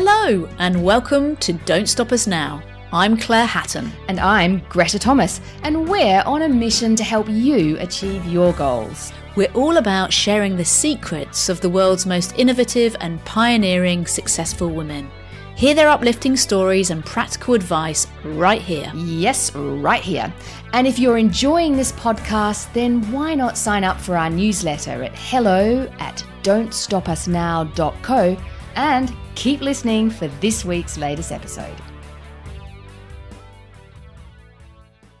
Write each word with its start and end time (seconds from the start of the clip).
Hello 0.00 0.46
and 0.60 0.84
welcome 0.84 1.34
to 1.38 1.52
Don't 1.52 1.88
Stop 1.88 2.12
Us 2.12 2.28
Now. 2.28 2.62
I'm 2.92 3.16
Claire 3.16 3.46
Hatton. 3.46 3.90
And 4.06 4.20
I'm 4.20 4.62
Greta 4.68 4.96
Thomas, 4.96 5.40
and 5.64 5.88
we're 5.88 6.22
on 6.24 6.42
a 6.42 6.48
mission 6.48 6.94
to 6.94 7.02
help 7.02 7.28
you 7.28 7.76
achieve 7.80 8.24
your 8.24 8.52
goals. 8.52 9.12
We're 9.34 9.50
all 9.54 9.78
about 9.78 10.12
sharing 10.12 10.56
the 10.56 10.64
secrets 10.64 11.48
of 11.48 11.60
the 11.60 11.68
world's 11.68 12.06
most 12.06 12.32
innovative 12.38 12.94
and 13.00 13.24
pioneering 13.24 14.06
successful 14.06 14.70
women. 14.70 15.10
Hear 15.56 15.74
their 15.74 15.88
uplifting 15.88 16.36
stories 16.36 16.90
and 16.90 17.04
practical 17.04 17.54
advice 17.54 18.06
right 18.22 18.62
here. 18.62 18.92
Yes, 18.94 19.52
right 19.52 20.00
here. 20.00 20.32
And 20.74 20.86
if 20.86 21.00
you're 21.00 21.18
enjoying 21.18 21.74
this 21.74 21.90
podcast, 21.90 22.72
then 22.72 23.02
why 23.10 23.34
not 23.34 23.58
sign 23.58 23.82
up 23.82 24.00
for 24.00 24.16
our 24.16 24.30
newsletter 24.30 25.02
at 25.02 25.18
hello 25.18 25.92
at 25.98 26.24
don'tstopusnow.co 26.44 28.36
and 28.76 29.12
keep 29.34 29.60
listening 29.60 30.10
for 30.10 30.28
this 30.40 30.64
week's 30.64 30.98
latest 30.98 31.32
episode. 31.32 31.76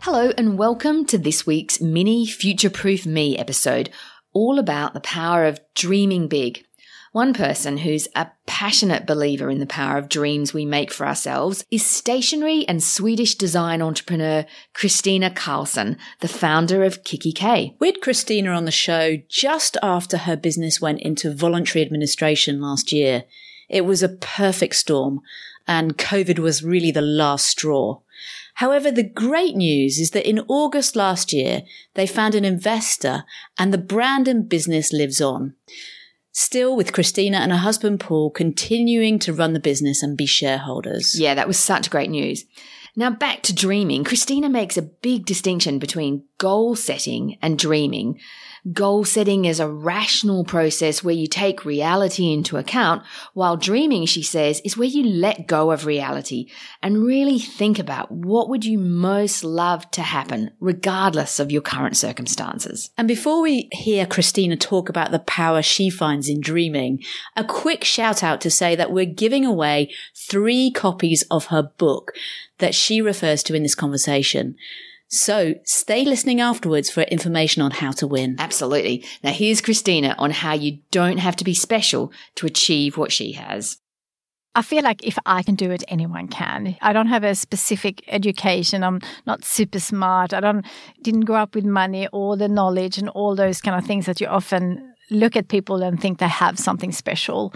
Hello, 0.00 0.32
and 0.38 0.56
welcome 0.56 1.04
to 1.06 1.18
this 1.18 1.46
week's 1.46 1.80
mini 1.80 2.24
Future 2.26 2.70
Proof 2.70 3.04
Me 3.04 3.36
episode, 3.36 3.90
all 4.32 4.58
about 4.58 4.94
the 4.94 5.00
power 5.00 5.44
of 5.44 5.60
dreaming 5.74 6.28
big. 6.28 6.64
One 7.12 7.32
person 7.32 7.78
who's 7.78 8.06
a 8.14 8.28
passionate 8.46 9.06
believer 9.06 9.50
in 9.50 9.60
the 9.60 9.66
power 9.66 9.96
of 9.96 10.10
dreams 10.10 10.52
we 10.52 10.66
make 10.66 10.92
for 10.92 11.06
ourselves 11.06 11.64
is 11.70 11.84
stationery 11.84 12.66
and 12.68 12.82
Swedish 12.82 13.34
design 13.34 13.80
entrepreneur 13.80 14.44
Kristina 14.74 15.34
Karlsson, 15.34 15.96
the 16.20 16.28
founder 16.28 16.84
of 16.84 17.04
kikki.K. 17.04 17.76
We 17.78 17.86
had 17.86 18.02
Kristina 18.02 18.54
on 18.54 18.66
the 18.66 18.70
show 18.70 19.16
just 19.28 19.78
after 19.82 20.18
her 20.18 20.36
business 20.36 20.82
went 20.82 21.00
into 21.00 21.32
voluntary 21.32 21.82
administration 21.82 22.60
last 22.60 22.92
year. 22.92 23.24
It 23.70 23.86
was 23.86 24.02
a 24.02 24.10
perfect 24.10 24.74
storm, 24.74 25.20
and 25.66 25.96
COVID 25.96 26.38
was 26.38 26.62
really 26.62 26.90
the 26.90 27.00
last 27.00 27.46
straw. 27.46 28.00
However, 28.54 28.90
the 28.90 29.08
great 29.08 29.56
news 29.56 29.98
is 29.98 30.10
that 30.10 30.28
in 30.28 30.40
August 30.48 30.94
last 30.94 31.32
year, 31.32 31.62
they 31.94 32.06
found 32.06 32.34
an 32.34 32.44
investor 32.44 33.24
and 33.58 33.72
the 33.72 33.78
brand 33.78 34.28
and 34.28 34.48
business 34.48 34.92
lives 34.92 35.20
on. 35.20 35.54
Still 36.40 36.76
with 36.76 36.92
Kristina 36.92 37.38
and 37.38 37.50
her 37.50 37.58
husband 37.58 37.98
Paul 37.98 38.30
continuing 38.30 39.18
to 39.18 39.32
run 39.32 39.54
the 39.54 39.58
business 39.58 40.04
and 40.04 40.16
be 40.16 40.24
shareholders. 40.24 41.18
Yeah, 41.18 41.34
that 41.34 41.48
was 41.48 41.58
such 41.58 41.90
great 41.90 42.10
news. 42.10 42.44
Now 42.94 43.10
back 43.10 43.42
to 43.42 43.52
dreaming. 43.52 44.04
Kristina 44.04 44.48
makes 44.48 44.76
a 44.76 44.82
big 44.82 45.26
distinction 45.26 45.80
between 45.80 46.27
goal 46.38 46.76
setting 46.76 47.36
and 47.42 47.58
dreaming. 47.58 48.18
Goal 48.72 49.04
setting 49.04 49.44
is 49.44 49.60
a 49.60 49.68
rational 49.68 50.44
process 50.44 51.02
where 51.02 51.14
you 51.14 51.26
take 51.26 51.64
reality 51.64 52.32
into 52.32 52.56
account, 52.56 53.02
while 53.32 53.56
dreaming, 53.56 54.04
she 54.04 54.22
says, 54.22 54.60
is 54.64 54.76
where 54.76 54.88
you 54.88 55.04
let 55.04 55.46
go 55.46 55.70
of 55.70 55.86
reality 55.86 56.50
and 56.82 57.04
really 57.04 57.38
think 57.38 57.78
about 57.78 58.10
what 58.10 58.48
would 58.48 58.64
you 58.64 58.78
most 58.78 59.44
love 59.44 59.90
to 59.92 60.02
happen, 60.02 60.50
regardless 60.60 61.38
of 61.38 61.52
your 61.52 61.62
current 61.62 61.96
circumstances. 61.96 62.90
And 62.98 63.08
before 63.08 63.40
we 63.40 63.68
hear 63.72 64.06
Kristina 64.06 64.58
talk 64.58 64.88
about 64.88 65.12
the 65.12 65.20
power 65.20 65.62
she 65.62 65.88
finds 65.88 66.28
in 66.28 66.40
dreaming, 66.40 67.02
a 67.36 67.44
quick 67.44 67.84
shout 67.84 68.22
out 68.22 68.40
to 68.42 68.50
say 68.50 68.74
that 68.76 68.92
we're 68.92 69.06
giving 69.06 69.44
away 69.44 69.90
three 70.14 70.70
copies 70.70 71.22
of 71.30 71.46
her 71.46 71.62
book 71.62 72.12
that 72.58 72.74
she 72.74 73.00
refers 73.00 73.42
to 73.44 73.54
in 73.54 73.62
this 73.62 73.76
conversation. 73.76 74.56
So 75.08 75.54
stay 75.64 76.04
listening 76.04 76.40
afterwards 76.40 76.90
for 76.90 77.02
information 77.02 77.62
on 77.62 77.70
how 77.70 77.92
to 77.92 78.06
win. 78.06 78.36
Absolutely. 78.38 79.04
Now 79.24 79.32
here's 79.32 79.62
Kristina 79.62 80.14
on 80.18 80.30
how 80.30 80.52
you 80.52 80.78
don't 80.90 81.18
have 81.18 81.36
to 81.36 81.44
be 81.44 81.54
special 81.54 82.12
to 82.36 82.46
achieve 82.46 82.96
what 82.98 83.10
she 83.10 83.32
has. 83.32 83.78
I 84.54 84.62
feel 84.62 84.82
like 84.82 85.06
if 85.06 85.18
I 85.24 85.42
can 85.42 85.54
do 85.54 85.70
it, 85.70 85.84
anyone 85.88 86.26
can. 86.26 86.76
I 86.80 86.92
don't 86.92 87.06
have 87.06 87.22
a 87.22 87.34
specific 87.34 88.02
education. 88.08 88.82
I'm 88.82 89.00
not 89.24 89.44
super 89.44 89.78
smart. 89.78 90.34
I 90.34 90.40
don't 90.40 90.66
didn't 91.02 91.26
grow 91.26 91.36
up 91.36 91.54
with 91.54 91.64
money 91.64 92.08
or 92.12 92.36
the 92.36 92.48
knowledge 92.48 92.98
and 92.98 93.08
all 93.10 93.36
those 93.36 93.60
kind 93.60 93.78
of 93.78 93.86
things 93.86 94.06
that 94.06 94.20
you 94.20 94.26
often 94.26 94.94
look 95.10 95.36
at 95.36 95.48
people 95.48 95.82
and 95.82 96.00
think 96.00 96.18
they 96.18 96.28
have 96.28 96.58
something 96.58 96.92
special. 96.92 97.54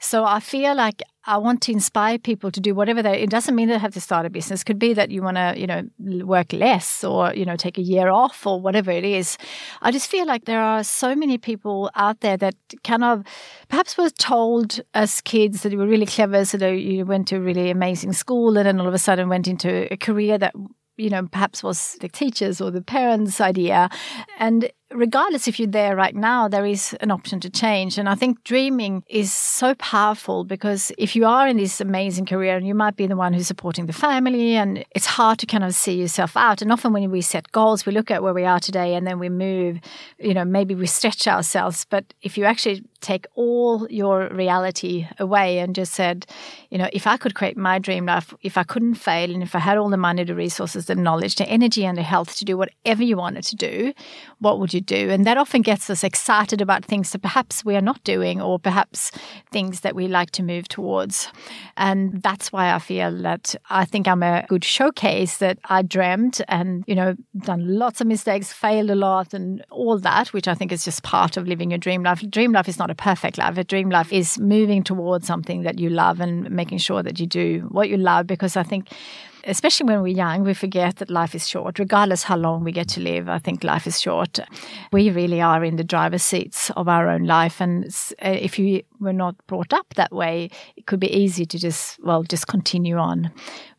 So 0.00 0.24
I 0.24 0.40
feel 0.40 0.74
like 0.74 1.02
I 1.28 1.36
want 1.36 1.60
to 1.62 1.72
inspire 1.72 2.18
people 2.18 2.50
to 2.50 2.58
do 2.58 2.74
whatever 2.74 3.02
they. 3.02 3.20
It 3.20 3.28
doesn't 3.28 3.54
mean 3.54 3.68
they 3.68 3.76
have 3.78 3.92
to 3.92 4.00
start 4.00 4.24
a 4.24 4.30
business. 4.30 4.62
It 4.62 4.64
could 4.64 4.78
be 4.78 4.94
that 4.94 5.10
you 5.10 5.22
want 5.22 5.36
to, 5.36 5.54
you 5.56 5.66
know, 5.66 5.82
work 6.24 6.54
less 6.54 7.04
or 7.04 7.34
you 7.34 7.44
know 7.44 7.54
take 7.54 7.76
a 7.76 7.82
year 7.82 8.08
off 8.08 8.46
or 8.46 8.58
whatever 8.60 8.90
it 8.90 9.04
is. 9.04 9.36
I 9.82 9.90
just 9.90 10.10
feel 10.10 10.26
like 10.26 10.46
there 10.46 10.62
are 10.62 10.82
so 10.82 11.14
many 11.14 11.36
people 11.36 11.90
out 11.94 12.20
there 12.20 12.38
that 12.38 12.54
kind 12.82 13.04
of 13.04 13.24
perhaps 13.68 13.98
were 13.98 14.08
told 14.08 14.80
as 14.94 15.20
kids 15.20 15.62
that 15.62 15.72
you 15.72 15.78
were 15.78 15.86
really 15.86 16.06
clever, 16.06 16.46
so 16.46 16.56
that 16.56 16.70
you 16.70 17.04
went 17.04 17.28
to 17.28 17.36
a 17.36 17.40
really 17.40 17.70
amazing 17.70 18.14
school, 18.14 18.56
and 18.56 18.66
then 18.66 18.80
all 18.80 18.88
of 18.88 18.94
a 18.94 18.98
sudden 18.98 19.28
went 19.28 19.46
into 19.46 19.92
a 19.92 19.98
career 19.98 20.38
that 20.38 20.54
you 20.96 21.10
know 21.10 21.26
perhaps 21.26 21.62
was 21.62 21.98
the 22.00 22.08
teachers 22.08 22.58
or 22.58 22.70
the 22.70 22.80
parents' 22.80 23.38
idea, 23.38 23.90
and 24.38 24.70
regardless 24.92 25.46
if 25.46 25.58
you're 25.58 25.68
there 25.68 25.94
right 25.94 26.14
now, 26.14 26.48
there 26.48 26.64
is 26.64 26.94
an 27.00 27.10
option 27.10 27.40
to 27.40 27.50
change. 27.50 27.98
And 27.98 28.08
I 28.08 28.14
think 28.14 28.42
dreaming 28.44 29.04
is 29.08 29.32
so 29.32 29.74
powerful 29.74 30.44
because 30.44 30.92
if 30.96 31.14
you 31.14 31.26
are 31.26 31.46
in 31.46 31.56
this 31.56 31.80
amazing 31.80 32.26
career 32.26 32.56
and 32.56 32.66
you 32.66 32.74
might 32.74 32.96
be 32.96 33.06
the 33.06 33.16
one 33.16 33.32
who's 33.32 33.46
supporting 33.46 33.86
the 33.86 33.92
family 33.92 34.56
and 34.56 34.84
it's 34.92 35.06
hard 35.06 35.38
to 35.40 35.46
kind 35.46 35.64
of 35.64 35.74
see 35.74 36.00
yourself 36.00 36.36
out. 36.36 36.62
And 36.62 36.72
often 36.72 36.92
when 36.92 37.10
we 37.10 37.20
set 37.20 37.52
goals, 37.52 37.84
we 37.84 37.92
look 37.92 38.10
at 38.10 38.22
where 38.22 38.34
we 38.34 38.44
are 38.44 38.60
today 38.60 38.94
and 38.94 39.06
then 39.06 39.18
we 39.18 39.28
move, 39.28 39.78
you 40.18 40.34
know, 40.34 40.44
maybe 40.44 40.74
we 40.74 40.86
stretch 40.86 41.26
ourselves. 41.26 41.86
But 41.88 42.14
if 42.22 42.38
you 42.38 42.44
actually 42.44 42.82
take 43.00 43.26
all 43.34 43.86
your 43.90 44.28
reality 44.28 45.06
away 45.18 45.58
and 45.58 45.74
just 45.74 45.94
said, 45.94 46.26
you 46.70 46.78
know, 46.78 46.88
if 46.92 47.06
I 47.06 47.16
could 47.16 47.34
create 47.34 47.56
my 47.56 47.78
dream 47.78 48.06
life, 48.06 48.34
if 48.42 48.58
I 48.58 48.62
couldn't 48.64 48.94
fail 48.94 49.32
and 49.32 49.42
if 49.42 49.54
I 49.54 49.60
had 49.60 49.78
all 49.78 49.88
the 49.88 49.96
money, 49.96 50.24
the 50.24 50.34
resources, 50.34 50.86
the 50.86 50.94
knowledge, 50.94 51.36
the 51.36 51.48
energy 51.48 51.84
and 51.84 51.96
the 51.96 52.02
health 52.02 52.36
to 52.36 52.44
do 52.44 52.56
whatever 52.56 53.02
you 53.02 53.16
wanted 53.16 53.44
to 53.44 53.56
do, 53.56 53.92
what 54.40 54.58
would 54.58 54.74
you 54.74 54.80
do? 54.80 55.10
And 55.10 55.24
that 55.26 55.38
often 55.38 55.62
gets 55.62 55.88
us 55.90 56.02
excited 56.02 56.60
about 56.60 56.84
things 56.84 57.12
that 57.12 57.22
perhaps 57.22 57.64
we 57.64 57.76
are 57.76 57.80
not 57.80 58.02
doing 58.04 58.40
or 58.40 58.58
perhaps 58.58 59.10
things 59.50 59.80
that 59.80 59.94
we 59.94 60.08
like 60.08 60.30
to 60.32 60.42
move 60.42 60.68
towards. 60.68 61.28
And 61.76 62.22
that's 62.22 62.52
why 62.52 62.72
I 62.72 62.78
feel 62.78 63.16
that 63.22 63.54
I 63.70 63.84
think 63.84 64.08
I'm 64.08 64.22
a 64.22 64.44
good 64.48 64.64
showcase 64.64 65.38
that 65.38 65.58
I 65.64 65.82
dreamt 65.82 66.40
and, 66.48 66.84
you 66.86 66.94
know, 66.94 67.14
done 67.38 67.78
lots 67.78 68.00
of 68.00 68.06
mistakes, 68.06 68.52
failed 68.52 68.90
a 68.90 68.94
lot 68.94 69.34
and 69.34 69.64
all 69.70 69.98
that, 69.98 70.32
which 70.32 70.48
I 70.48 70.54
think 70.54 70.72
is 70.72 70.84
just 70.84 71.02
part 71.02 71.36
of 71.36 71.46
living 71.46 71.70
your 71.70 71.78
dream 71.78 72.02
life. 72.02 72.22
Dream 72.28 72.52
life 72.52 72.68
is 72.68 72.78
not 72.78 72.87
a 72.90 72.94
perfect 72.94 73.38
life. 73.38 73.56
A 73.58 73.64
dream 73.64 73.90
life 73.90 74.12
is 74.12 74.38
moving 74.38 74.82
towards 74.82 75.26
something 75.26 75.62
that 75.62 75.78
you 75.78 75.90
love 75.90 76.20
and 76.20 76.50
making 76.50 76.78
sure 76.78 77.02
that 77.02 77.18
you 77.20 77.26
do 77.26 77.68
what 77.70 77.88
you 77.88 77.96
love 77.96 78.26
because 78.26 78.56
I 78.56 78.62
think 78.62 78.88
especially 79.44 79.86
when 79.86 80.02
we're 80.02 80.16
young, 80.16 80.44
we 80.44 80.54
forget 80.54 80.96
that 80.96 81.10
life 81.10 81.34
is 81.34 81.48
short. 81.48 81.78
Regardless 81.78 82.22
how 82.22 82.36
long 82.36 82.64
we 82.64 82.72
get 82.72 82.88
to 82.88 83.00
live, 83.00 83.28
I 83.28 83.38
think 83.38 83.64
life 83.64 83.86
is 83.86 84.00
short. 84.00 84.38
We 84.92 85.10
really 85.10 85.40
are 85.40 85.64
in 85.64 85.76
the 85.76 85.84
driver's 85.84 86.22
seats 86.22 86.70
of 86.70 86.88
our 86.88 87.08
own 87.08 87.24
life, 87.24 87.60
and 87.60 87.86
uh, 88.24 88.28
if 88.28 88.58
you 88.58 88.82
were 89.00 89.12
not 89.12 89.34
brought 89.46 89.72
up 89.72 89.94
that 89.94 90.12
way, 90.12 90.50
it 90.76 90.86
could 90.86 91.00
be 91.00 91.12
easy 91.14 91.46
to 91.46 91.58
just 91.58 92.02
well 92.02 92.22
just 92.22 92.46
continue 92.46 92.96
on. 92.96 93.30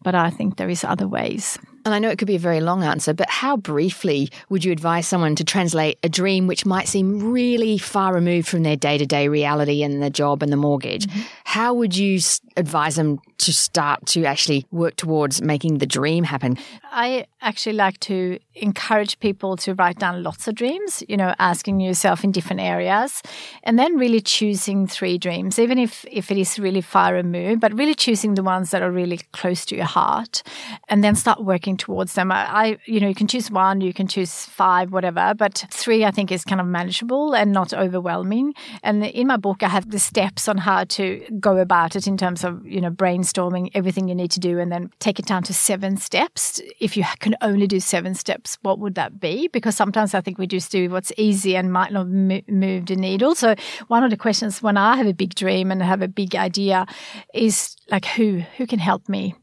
But 0.01 0.15
I 0.15 0.29
think 0.29 0.57
there 0.57 0.69
is 0.69 0.83
other 0.83 1.07
ways. 1.07 1.59
And 1.85 1.93
I 1.93 1.99
know 1.99 2.09
it 2.09 2.17
could 2.17 2.27
be 2.27 2.35
a 2.35 2.39
very 2.39 2.59
long 2.59 2.83
answer, 2.83 3.13
but 3.13 3.29
how 3.29 3.57
briefly 3.57 4.29
would 4.49 4.63
you 4.65 4.71
advise 4.71 5.07
someone 5.07 5.35
to 5.35 5.43
translate 5.43 5.97
a 6.03 6.09
dream 6.09 6.45
which 6.45 6.65
might 6.65 6.87
seem 6.87 7.31
really 7.31 7.77
far 7.77 8.13
removed 8.13 8.47
from 8.47 8.63
their 8.63 8.75
day 8.75 8.97
to 8.97 9.05
day 9.05 9.27
reality 9.27 9.81
and 9.81 10.03
the 10.03 10.09
job 10.09 10.43
and 10.43 10.51
the 10.51 10.57
mortgage? 10.57 11.07
Mm-hmm. 11.07 11.21
How 11.45 11.73
would 11.73 11.95
you 11.95 12.19
advise 12.57 12.95
them 12.95 13.19
to 13.39 13.53
start 13.53 14.05
to 14.07 14.25
actually 14.25 14.65
work 14.71 14.97
towards 14.97 15.41
making 15.41 15.77
the 15.77 15.85
dream 15.85 16.25
happen? 16.25 16.57
I 16.91 17.25
actually 17.41 17.73
like 17.73 17.99
to 18.01 18.39
encourage 18.55 19.19
people 19.19 19.55
to 19.57 19.73
write 19.73 19.99
down 19.99 20.21
lots 20.21 20.47
of 20.47 20.55
dreams, 20.55 21.01
you 21.07 21.15
know, 21.15 21.33
asking 21.39 21.79
yourself 21.79 22.23
in 22.23 22.31
different 22.31 22.61
areas, 22.61 23.21
and 23.63 23.79
then 23.79 23.97
really 23.97 24.21
choosing 24.21 24.85
three 24.85 25.08
three 25.09 25.17
dreams, 25.17 25.57
even 25.57 25.79
if 25.79 26.05
if 26.11 26.31
it 26.31 26.37
is 26.37 26.59
really 26.59 26.81
far 26.81 27.13
removed, 27.13 27.61
but 27.61 27.73
really 27.73 27.95
choosing 27.95 28.35
the 28.35 28.43
ones 28.43 28.69
that 28.69 28.81
are 28.81 28.91
really 28.91 29.19
close 29.33 29.65
to 29.65 29.75
your 29.75 29.85
heart, 29.85 30.43
and 30.87 31.03
then 31.03 31.15
start 31.15 31.43
working 31.43 31.77
towards 31.77 32.13
them. 32.13 32.31
I, 32.31 32.41
I 32.63 32.77
you 32.85 32.99
know, 32.99 33.07
you 33.07 33.15
can 33.15 33.27
choose 33.27 33.49
one, 33.49 33.81
you 33.81 33.93
can 33.93 34.07
choose 34.07 34.45
five, 34.45 34.91
whatever, 34.91 35.33
but 35.35 35.65
three 35.71 36.05
I 36.05 36.11
think 36.11 36.31
is 36.31 36.43
kind 36.43 36.61
of 36.61 36.67
manageable 36.67 37.33
and 37.33 37.51
not 37.51 37.73
overwhelming. 37.73 38.53
And 38.83 39.03
in 39.03 39.27
my 39.27 39.37
book, 39.37 39.63
I 39.63 39.69
have 39.69 39.89
the 39.89 39.99
steps 39.99 40.47
on 40.47 40.57
how 40.57 40.83
to 40.83 41.25
go 41.39 41.57
about 41.57 41.95
it 41.95 42.05
in 42.07 42.17
terms 42.17 42.43
of 42.43 42.65
you 42.65 42.81
know 42.81 42.91
brainstorming 42.91 43.71
everything 43.73 44.07
you 44.07 44.15
need 44.15 44.31
to 44.31 44.39
do, 44.39 44.59
and 44.59 44.71
then 44.71 44.91
take 44.99 45.19
it 45.19 45.25
down 45.25 45.43
to 45.43 45.53
seven 45.53 45.97
steps. 45.97 46.61
If 46.79 46.95
you 46.97 47.03
can 47.19 47.35
only 47.41 47.67
do 47.67 47.79
seven 47.79 48.13
steps, 48.13 48.57
what 48.61 48.77
would 48.79 48.95
that 48.95 49.19
be? 49.19 49.47
Because 49.47 49.75
sometimes 49.75 50.13
I 50.13 50.21
think 50.21 50.37
we 50.37 50.45
just 50.45 50.71
do 50.71 50.89
what's 50.89 51.11
easy 51.17 51.55
and 51.55 51.73
might 51.73 51.91
not 51.91 52.07
move 52.07 52.85
the 52.85 52.95
needle. 52.95 53.33
So 53.35 53.55
one 53.87 54.03
of 54.03 54.11
the 54.11 54.17
questions 54.17 54.61
when 54.61 54.77
I 54.77 54.98
have 54.99 55.07
a 55.07 55.13
big 55.13 55.35
dream 55.35 55.71
and 55.71 55.81
have 55.81 56.01
a 56.01 56.07
big 56.07 56.35
idea 56.35 56.85
is 57.33 57.75
like 57.91 58.05
who 58.05 58.43
who 58.57 58.67
can 58.67 58.79
help 58.79 59.09
me 59.09 59.33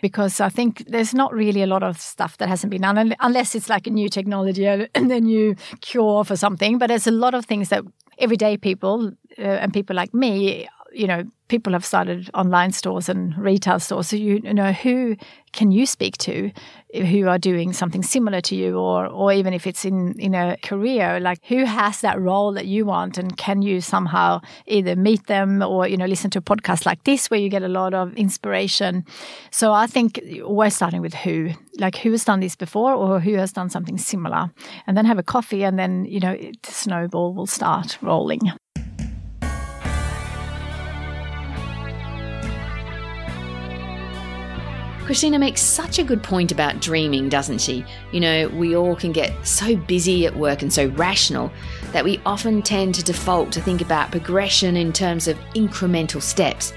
because 0.00 0.40
I 0.40 0.48
think 0.48 0.84
there's 0.86 1.14
not 1.14 1.32
really 1.32 1.62
a 1.62 1.66
lot 1.66 1.82
of 1.82 2.00
stuff 2.00 2.36
that 2.38 2.48
hasn't 2.48 2.70
been 2.70 2.82
done 2.82 3.14
unless 3.20 3.54
it's 3.54 3.68
like 3.68 3.86
a 3.86 3.90
new 3.90 4.08
technology 4.08 4.66
and 4.66 4.88
a 4.94 5.20
new 5.20 5.56
cure 5.80 6.24
for 6.24 6.36
something. 6.36 6.78
But 6.78 6.88
there's 6.88 7.06
a 7.06 7.18
lot 7.24 7.34
of 7.34 7.46
things 7.46 7.68
that 7.68 7.84
everyday 8.18 8.56
people 8.56 9.12
uh, 9.38 9.42
and 9.42 9.72
people 9.72 9.96
like 9.96 10.14
me 10.14 10.68
you 10.96 11.06
know, 11.06 11.24
people 11.48 11.72
have 11.74 11.84
started 11.84 12.30
online 12.32 12.72
stores 12.72 13.08
and 13.08 13.36
retail 13.36 13.78
stores. 13.78 14.08
So 14.08 14.16
you, 14.16 14.40
you, 14.42 14.54
know, 14.54 14.72
who 14.72 15.16
can 15.56 15.72
you 15.72 15.86
speak 15.86 16.18
to 16.18 16.52
who 16.94 17.26
are 17.28 17.38
doing 17.38 17.72
something 17.72 18.02
similar 18.02 18.40
to 18.42 18.54
you, 18.54 18.78
or 18.78 19.06
or 19.06 19.32
even 19.32 19.52
if 19.54 19.66
it's 19.66 19.84
in 19.84 20.14
in 20.20 20.34
a 20.34 20.56
career, 20.62 21.18
like 21.18 21.40
who 21.48 21.64
has 21.64 22.00
that 22.00 22.20
role 22.20 22.52
that 22.52 22.66
you 22.66 22.84
want, 22.84 23.18
and 23.18 23.36
can 23.36 23.62
you 23.62 23.80
somehow 23.80 24.40
either 24.66 24.94
meet 24.94 25.26
them 25.26 25.62
or 25.62 25.88
you 25.88 25.96
know 25.96 26.06
listen 26.06 26.30
to 26.30 26.38
a 26.38 26.42
podcast 26.42 26.86
like 26.86 27.02
this 27.04 27.30
where 27.30 27.40
you 27.40 27.48
get 27.48 27.62
a 27.62 27.68
lot 27.68 27.94
of 27.94 28.14
inspiration. 28.14 29.04
So 29.50 29.72
I 29.72 29.86
think 29.86 30.20
we're 30.42 30.70
starting 30.70 31.00
with 31.00 31.14
who, 31.14 31.50
like 31.78 31.96
who 31.96 32.10
has 32.12 32.24
done 32.24 32.40
this 32.40 32.56
before 32.56 32.92
or 32.92 33.20
who 33.20 33.34
has 33.34 33.52
done 33.52 33.70
something 33.70 33.98
similar, 33.98 34.50
and 34.86 34.96
then 34.96 35.06
have 35.06 35.18
a 35.18 35.24
coffee, 35.24 35.64
and 35.64 35.78
then 35.78 36.04
you 36.04 36.20
know 36.20 36.36
the 36.36 36.72
snowball 36.72 37.34
will 37.34 37.46
start 37.48 37.98
rolling. 38.02 38.52
Kristina 45.06 45.38
makes 45.38 45.62
such 45.62 46.00
a 46.00 46.02
good 46.02 46.20
point 46.20 46.50
about 46.50 46.80
dreaming, 46.80 47.28
doesn't 47.28 47.60
she? 47.60 47.84
You 48.10 48.18
know, 48.18 48.48
we 48.48 48.74
all 48.74 48.96
can 48.96 49.12
get 49.12 49.46
so 49.46 49.76
busy 49.76 50.26
at 50.26 50.34
work 50.34 50.62
and 50.62 50.72
so 50.72 50.88
rational 50.88 51.52
that 51.92 52.04
we 52.04 52.20
often 52.26 52.60
tend 52.60 52.96
to 52.96 53.04
default 53.04 53.52
to 53.52 53.60
think 53.60 53.80
about 53.80 54.10
progression 54.10 54.76
in 54.76 54.92
terms 54.92 55.28
of 55.28 55.38
incremental 55.54 56.20
steps. 56.20 56.72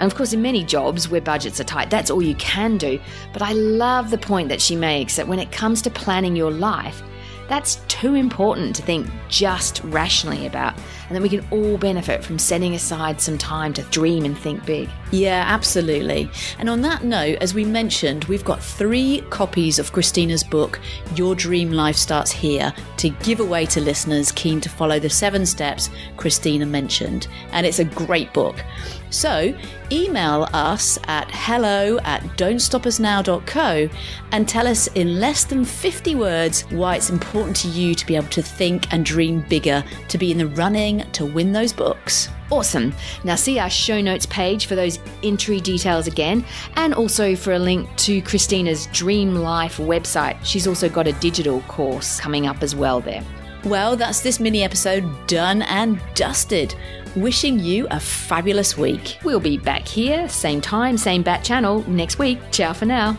And 0.00 0.10
of 0.10 0.16
course, 0.16 0.32
in 0.32 0.42
many 0.42 0.64
jobs 0.64 1.08
where 1.08 1.20
budgets 1.20 1.60
are 1.60 1.64
tight, 1.64 1.90
that's 1.90 2.10
all 2.10 2.20
you 2.20 2.34
can 2.34 2.76
do. 2.76 2.98
But 3.32 3.42
I 3.42 3.52
love 3.52 4.10
the 4.10 4.18
point 4.18 4.48
that 4.48 4.60
she 4.60 4.74
makes 4.74 5.14
that 5.14 5.28
when 5.28 5.38
it 5.38 5.52
comes 5.52 5.80
to 5.82 5.90
planning 5.90 6.34
your 6.34 6.50
life, 6.50 7.04
that's 7.50 7.82
too 7.88 8.14
important 8.14 8.76
to 8.76 8.82
think 8.82 9.10
just 9.28 9.82
rationally 9.82 10.46
about, 10.46 10.74
and 11.08 11.16
that 11.16 11.20
we 11.20 11.28
can 11.28 11.44
all 11.50 11.76
benefit 11.76 12.24
from 12.24 12.38
setting 12.38 12.76
aside 12.76 13.20
some 13.20 13.36
time 13.36 13.72
to 13.74 13.82
dream 13.90 14.24
and 14.24 14.38
think 14.38 14.64
big. 14.64 14.88
Yeah, 15.10 15.42
absolutely. 15.44 16.30
And 16.60 16.70
on 16.70 16.80
that 16.82 17.02
note, 17.02 17.38
as 17.40 17.52
we 17.52 17.64
mentioned, 17.64 18.24
we've 18.26 18.44
got 18.44 18.62
three 18.62 19.24
copies 19.30 19.80
of 19.80 19.90
Kristina's 19.92 20.44
book, 20.44 20.78
Your 21.16 21.34
Dream 21.34 21.72
Life 21.72 21.96
Starts 21.96 22.30
Here, 22.30 22.72
to 22.98 23.10
give 23.10 23.40
away 23.40 23.66
to 23.66 23.80
listeners 23.80 24.30
keen 24.30 24.60
to 24.60 24.68
follow 24.68 25.00
the 25.00 25.10
seven 25.10 25.44
steps 25.44 25.90
Kristina 26.16 26.68
mentioned. 26.68 27.26
And 27.50 27.66
it's 27.66 27.80
a 27.80 27.84
great 27.84 28.32
book. 28.32 28.64
So 29.10 29.54
email 29.92 30.48
us 30.52 30.98
at 31.04 31.28
hello 31.30 31.98
at 32.04 32.22
don'tstopusnow.co 32.36 33.88
and 34.32 34.48
tell 34.48 34.66
us 34.66 34.86
in 34.88 35.20
less 35.20 35.44
than 35.44 35.64
50 35.64 36.14
words 36.14 36.62
why 36.70 36.96
it's 36.96 37.10
important 37.10 37.56
to 37.56 37.68
you 37.68 37.94
to 37.94 38.06
be 38.06 38.16
able 38.16 38.28
to 38.28 38.42
think 38.42 38.92
and 38.92 39.04
dream 39.04 39.44
bigger, 39.48 39.84
to 40.08 40.18
be 40.18 40.30
in 40.30 40.38
the 40.38 40.46
running 40.46 41.00
to 41.12 41.26
win 41.26 41.52
those 41.52 41.72
books. 41.72 42.28
Awesome. 42.50 42.92
Now, 43.22 43.36
see 43.36 43.58
our 43.60 43.70
show 43.70 44.00
notes 44.00 44.26
page 44.26 44.66
for 44.66 44.74
those 44.74 44.98
entry 45.22 45.60
details 45.60 46.08
again, 46.08 46.44
and 46.74 46.94
also 46.94 47.36
for 47.36 47.52
a 47.52 47.58
link 47.58 47.88
to 47.98 48.20
Kristina's 48.22 48.86
Dream 48.86 49.36
Life 49.36 49.76
website. 49.76 50.36
She's 50.44 50.66
also 50.66 50.88
got 50.88 51.06
a 51.06 51.12
digital 51.14 51.60
course 51.62 52.18
coming 52.18 52.48
up 52.48 52.62
as 52.62 52.74
well 52.74 53.00
there. 53.00 53.24
Well, 53.64 53.96
that's 53.96 54.20
this 54.20 54.40
mini 54.40 54.64
episode 54.64 55.04
done 55.26 55.62
and 55.62 56.00
dusted. 56.14 56.74
Wishing 57.14 57.58
you 57.58 57.86
a 57.90 58.00
fabulous 58.00 58.78
week. 58.78 59.18
We'll 59.24 59.40
be 59.40 59.58
back 59.58 59.86
here, 59.86 60.28
same 60.28 60.60
time, 60.60 60.96
same 60.96 61.22
bat 61.22 61.44
channel 61.44 61.84
next 61.88 62.18
week. 62.18 62.38
Ciao 62.50 62.72
for 62.72 62.86
now. 62.86 63.18